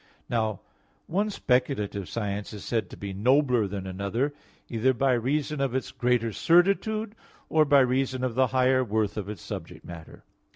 Now 0.27 0.61
one 1.05 1.29
speculative 1.29 2.09
science 2.09 2.53
is 2.53 2.63
said 2.65 2.89
to 2.89 2.97
be 2.97 3.13
nobler 3.13 3.67
than 3.67 3.85
another, 3.85 4.33
either 4.67 4.95
by 4.95 5.11
reason 5.13 5.61
of 5.61 5.75
its 5.75 5.91
greater 5.91 6.33
certitude, 6.33 7.13
or 7.49 7.65
by 7.65 7.81
reason 7.81 8.23
of 8.23 8.33
the 8.33 8.47
higher 8.47 8.83
worth 8.83 9.15
of 9.15 9.29
its 9.29 9.43
subject 9.43 9.85
matter. 9.85 10.23